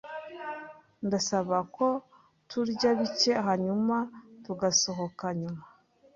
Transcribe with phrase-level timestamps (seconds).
[1.05, 1.87] Ndasaba ko
[2.49, 3.95] turya bike, hanyuma
[4.43, 5.63] tugasohoka nyuma.